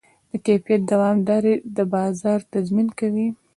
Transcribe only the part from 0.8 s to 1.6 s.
دوامداري